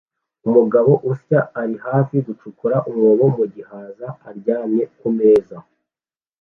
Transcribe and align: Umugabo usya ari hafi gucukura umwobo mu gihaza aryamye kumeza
Umugabo 0.47 0.91
usya 1.11 1.39
ari 1.61 1.75
hafi 1.85 2.15
gucukura 2.27 2.75
umwobo 2.89 3.23
mu 3.37 3.45
gihaza 3.53 4.07
aryamye 4.29 4.83
kumeza 4.97 5.57